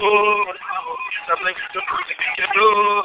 [0.02, 0.46] Oh,
[1.28, 2.99] something so predictable.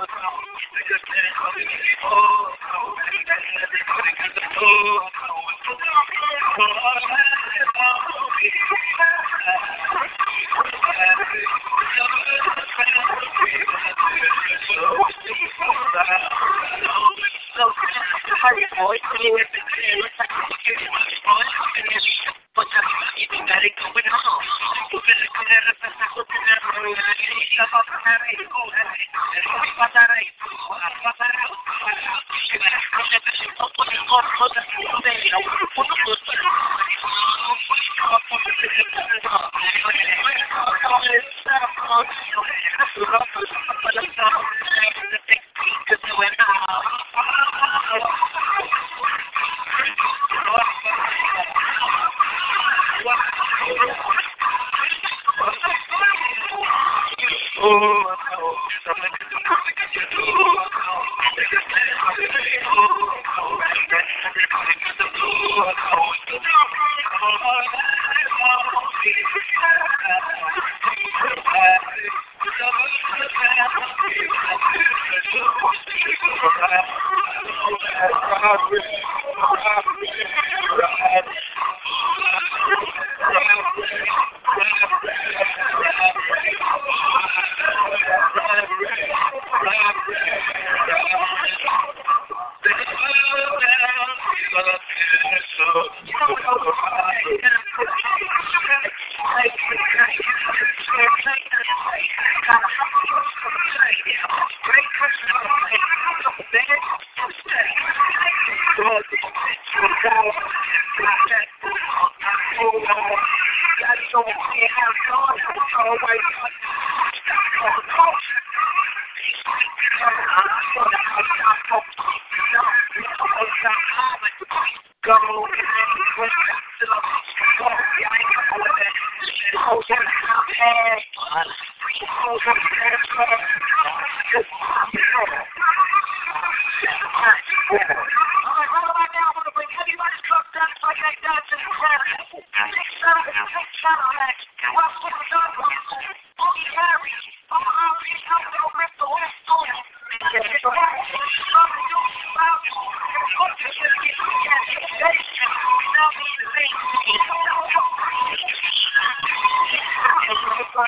[160.75, 160.83] If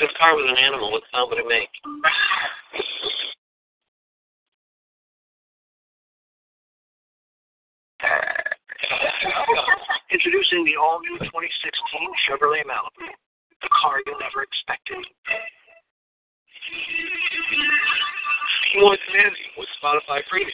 [0.00, 1.70] this car was an animal, what sound would it make?
[10.12, 11.32] Introducing the all-new 2016
[12.28, 13.08] Chevrolet Malibu,
[13.62, 15.06] the car you'll never expected.
[18.68, 20.52] Be more demanding with Spotify Premium.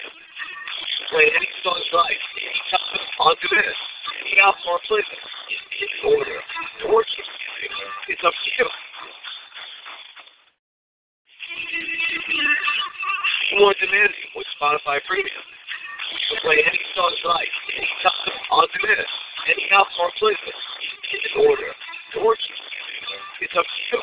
[1.10, 3.74] Play any song you like, anytime, on demand,
[4.22, 5.18] any outdoor playlist,
[5.50, 6.38] in any order,
[6.94, 7.02] or.
[7.02, 8.68] It's up to you.
[13.58, 15.34] More demanding with Spotify Premium.
[15.34, 19.06] You can Play any song you like, anytime, on demand,
[19.50, 21.74] any outdoor playlist, in any order,
[22.22, 22.36] or.
[23.42, 24.02] It's up to you.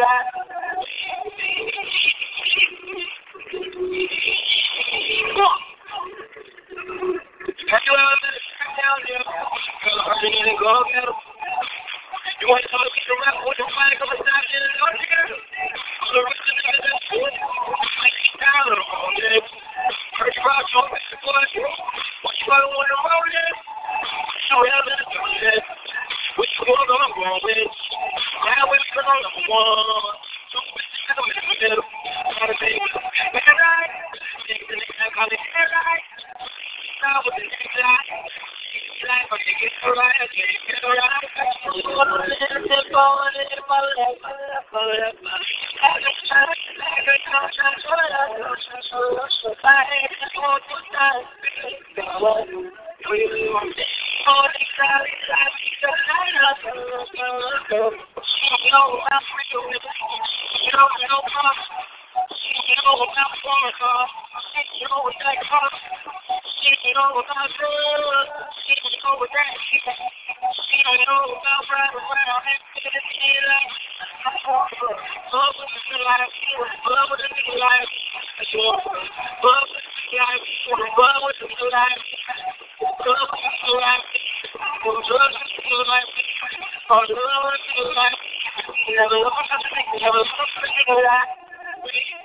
[0.00, 0.41] that
[89.72, 91.26] think we have a little bit of that.
[91.82, 92.21] We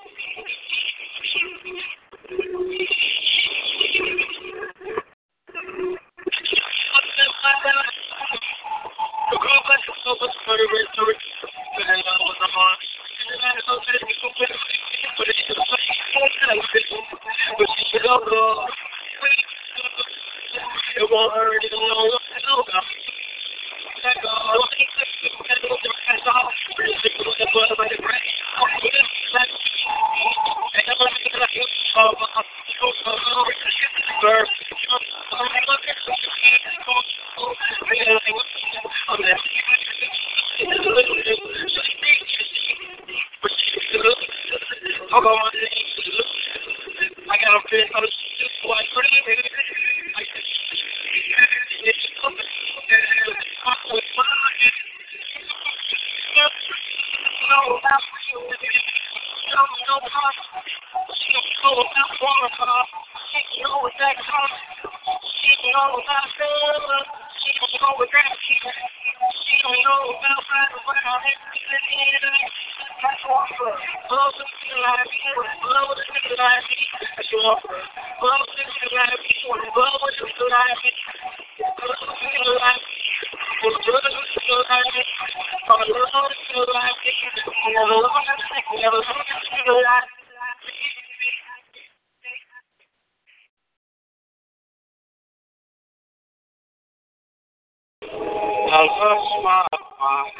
[98.70, 99.66] I lost my
[100.00, 100.38] mind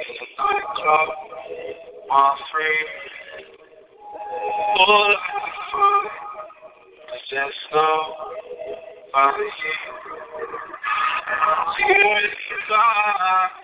[0.00, 1.08] in the nightclub,
[2.08, 2.80] my free.
[4.76, 6.08] All I could find
[7.30, 9.82] just nobody here.
[11.78, 13.63] Tears goodbye.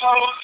[0.00, 0.40] Spring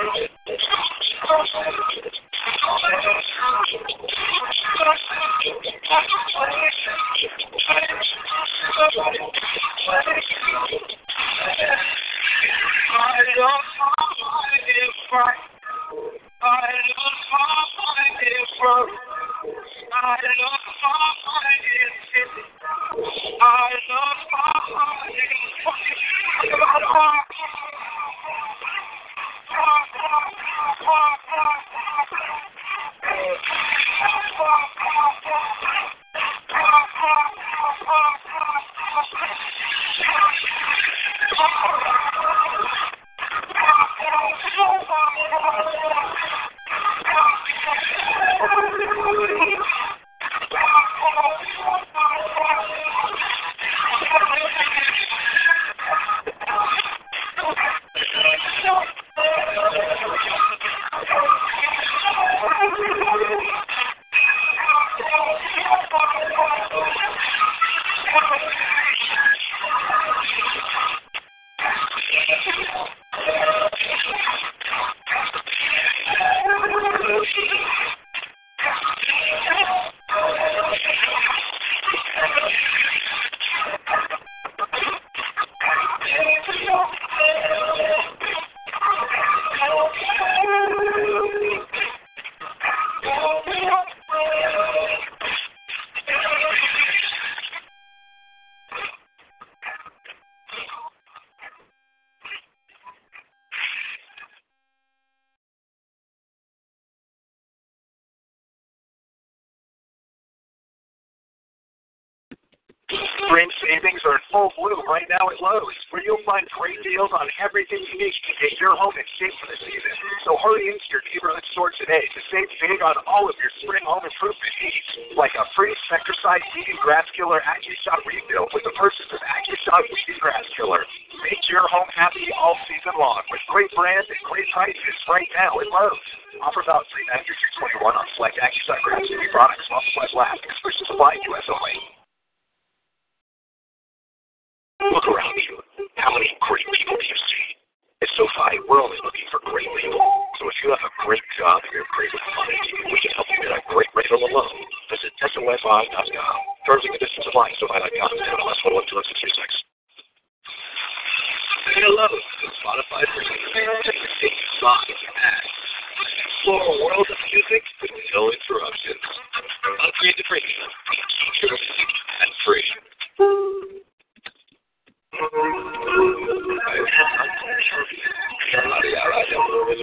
[0.00, 0.30] Thank
[2.04, 2.19] you.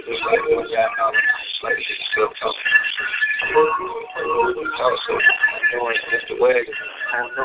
[0.08, 2.72] just like what y'all know, just like she's still talking.
[4.80, 5.12] Also,
[5.76, 6.40] knowing Mr.
[6.40, 6.80] Wagner,
[7.12, 7.44] I don't know.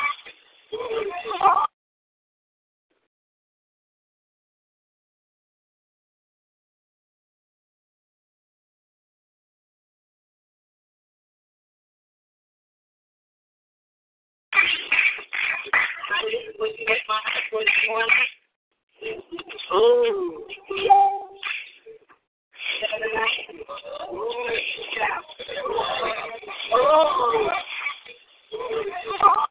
[29.23, 29.50] Oh.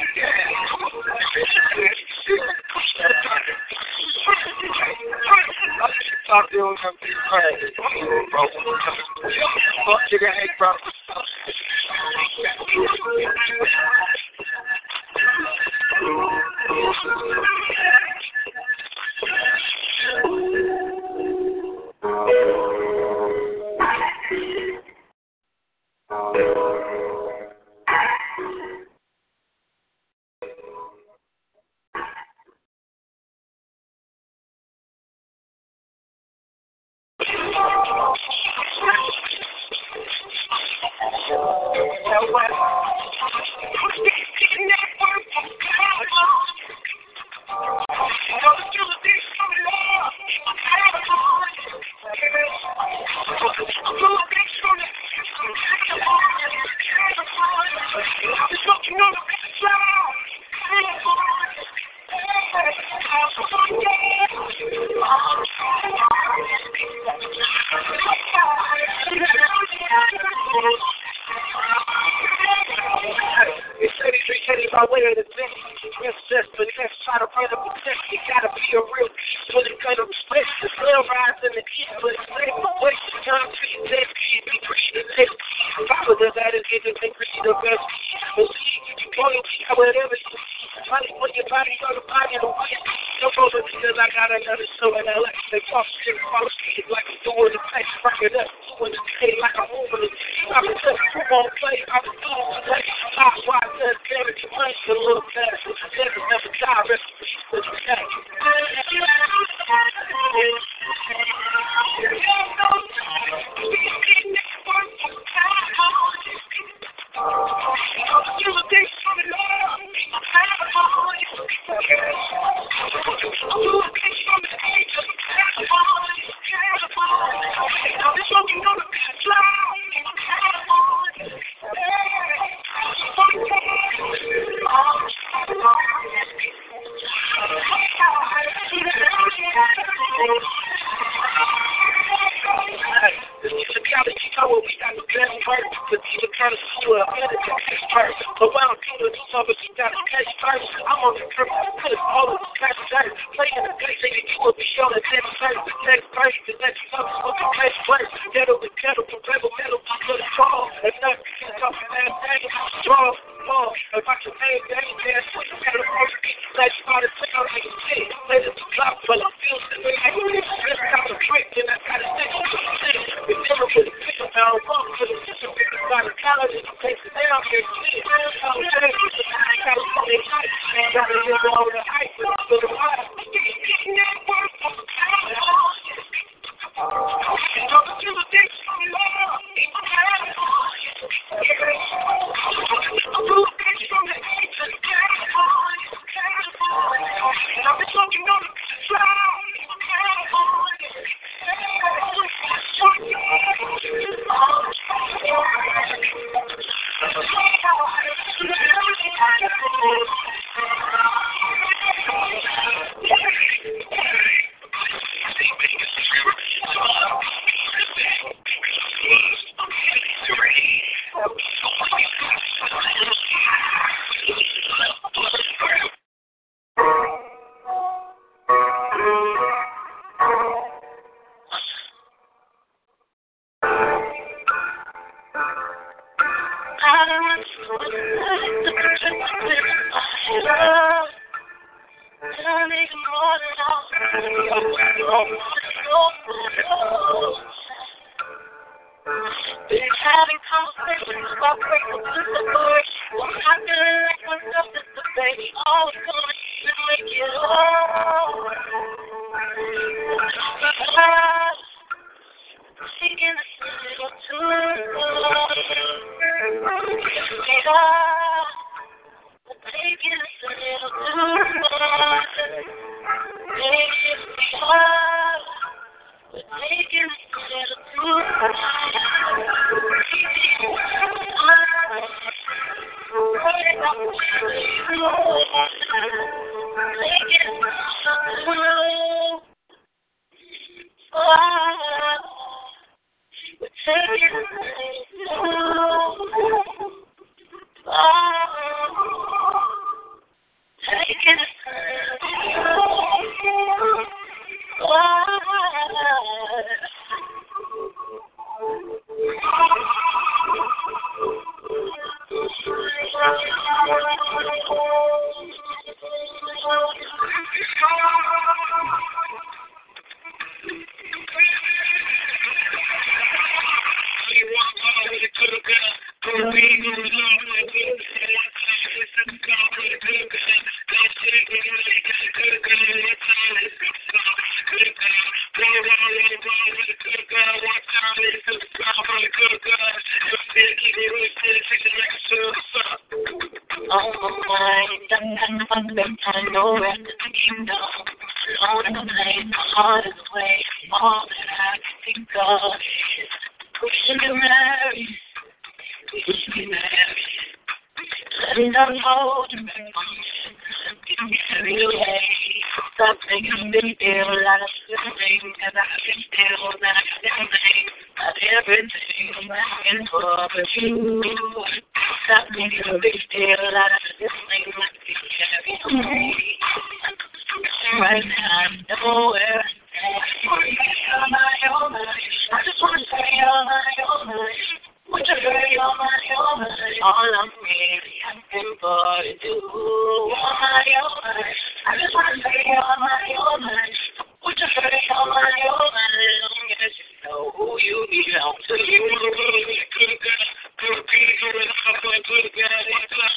[150.44, 151.53] I'm on the trip.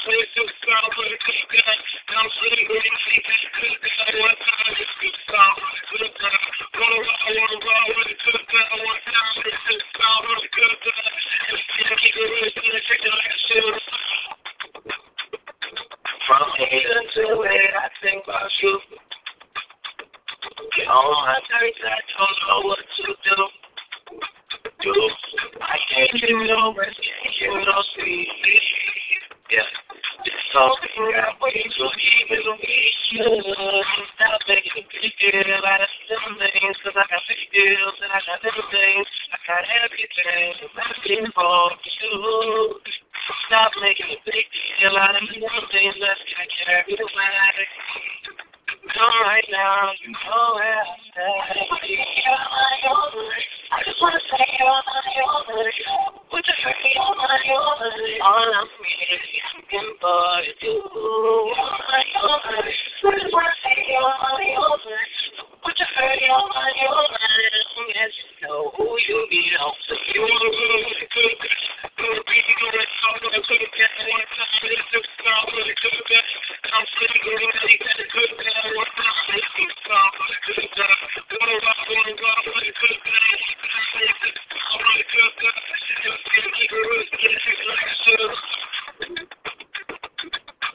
[0.04, 1.76] One time, play to the song, but a good girl.
[2.09, 3.06] Come see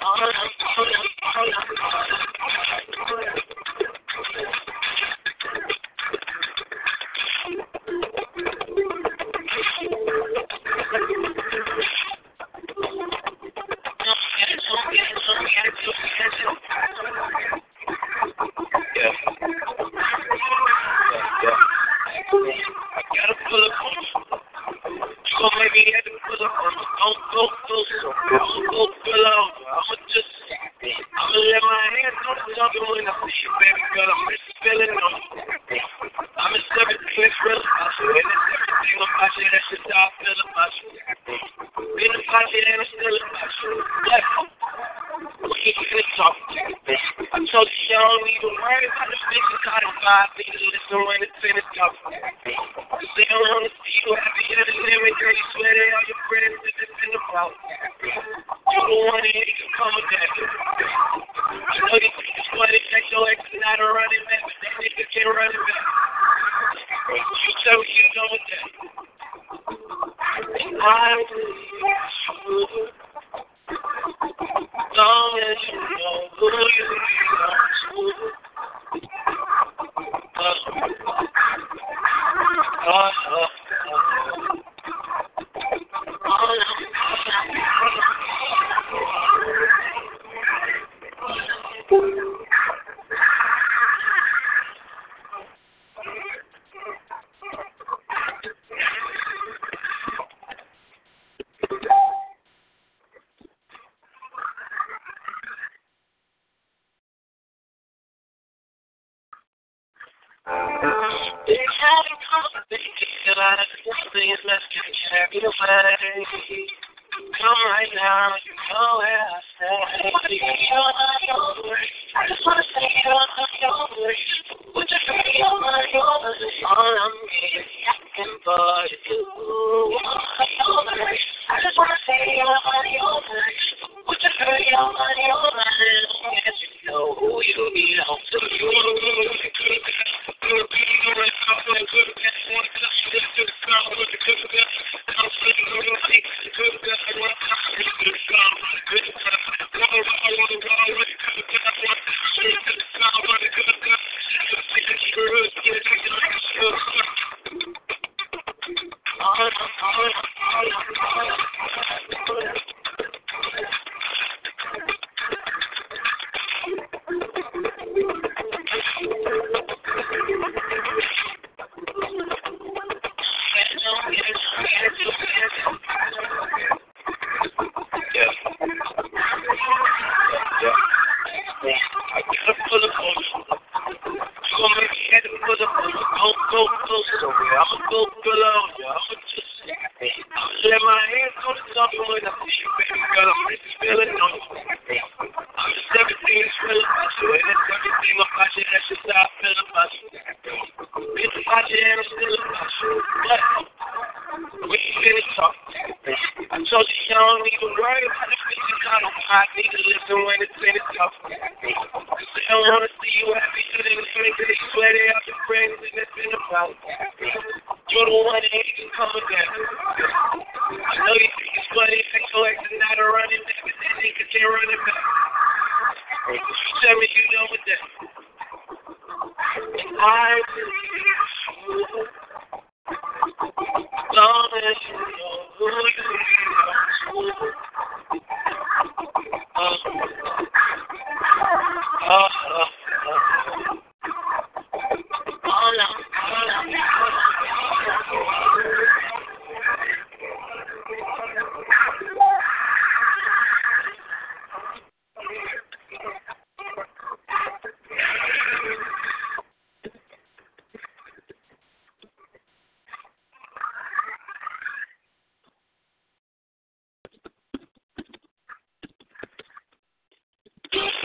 [0.02, 1.11] Amen.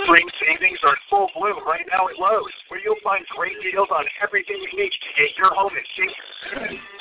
[0.07, 3.91] Spring savings are in full bloom right now at Lowe's, where you'll find great deals
[3.91, 6.15] on everything you need to get your home in shape.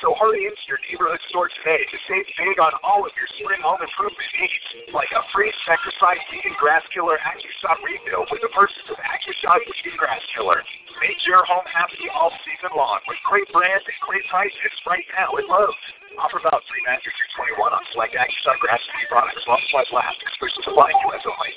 [0.01, 3.61] So hurry into your neighborhood store today to save big on all of your spring
[3.61, 8.49] home improvement needs, like a free Spectracide Weed and Grass Killer AccuShot refill with the
[8.57, 10.65] purchase of AccuShot Weed and Grass Killer.
[10.97, 15.29] Make your home happy all season long with great brands and great prices right now
[15.37, 15.77] at Lowe's.
[16.17, 20.17] Offer about free mattress through 21 on select AccuShot Grass Seed products while supplies last.
[20.25, 21.21] Exclusive supply U.S.
[21.29, 21.54] only.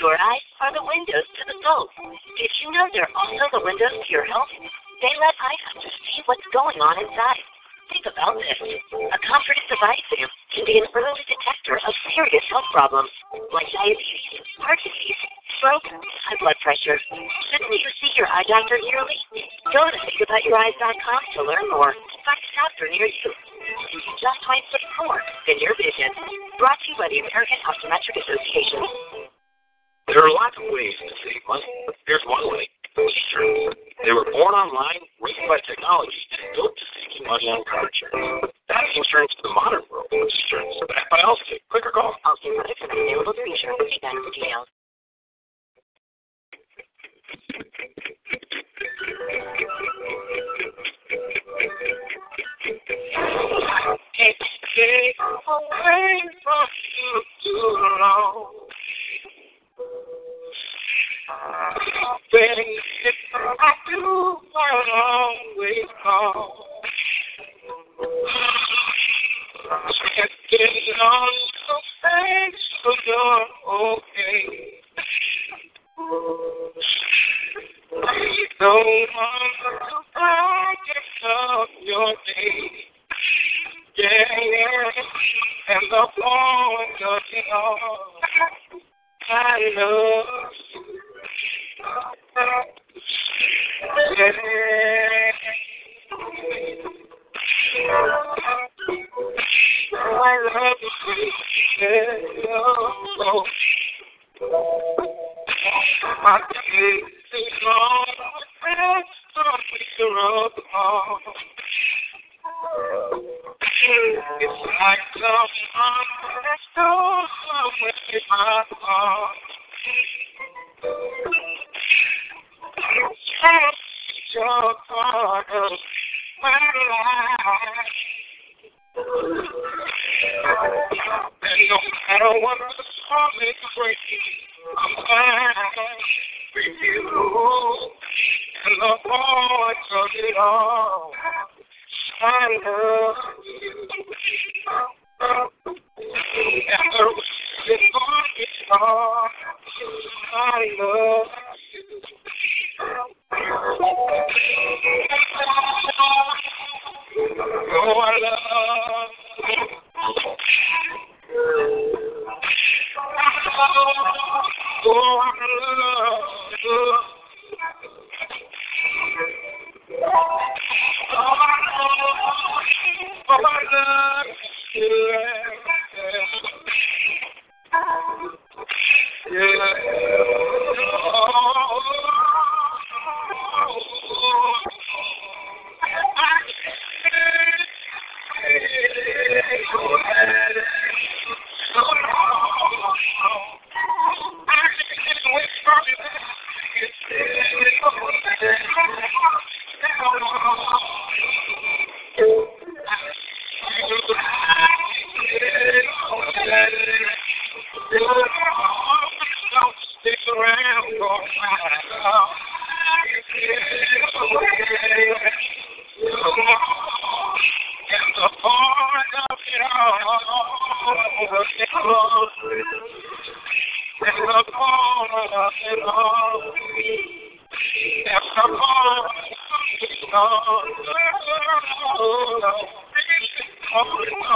[0.00, 1.84] Your eyes are the windows to the soul.
[2.40, 4.48] Did you know they're also the windows to your health?
[5.04, 7.44] They let eye doctors see what's going on inside.
[7.92, 8.56] Think about this.
[8.96, 13.12] A comprehensive eye exam can be an early detector of serious health problems
[13.52, 15.20] like diabetes, heart disease,
[15.60, 16.96] stroke, high blood pressure.
[17.52, 19.20] Shouldn't you see your eye doctor yearly?
[19.68, 21.92] Go to thinkaboutyoureyes.com to learn more
[22.24, 23.30] find a doctor near you.
[23.30, 26.10] And you just 26 more than your vision.
[26.58, 29.09] Brought to you by the American Optometric Association.
[30.10, 31.62] There are lots of ways to save money.
[32.02, 32.66] Here's one way.
[32.98, 33.78] T-shirts.
[34.02, 37.86] They were born online, raised by technology, and built to save you money on car
[37.86, 38.50] insurance.
[38.66, 40.10] That's Esurance for the modern world.
[40.10, 41.62] Insurance backed by Allstate.
[41.70, 42.18] Click or call.
[42.26, 43.86] Allstate are available through Esurance.
[43.86, 44.66] See that for details.
[54.18, 54.36] Can't
[54.74, 56.66] stay away from
[56.98, 58.49] you too long.
[78.70, 80.78] You don't want
[81.24, 82.70] of your day.
[83.98, 84.08] Yeah,
[85.68, 87.46] and the point of it
[89.28, 90.39] I love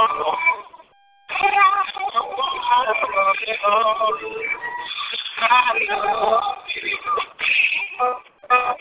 [0.06, 0.34] I love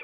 [0.00, 0.03] you.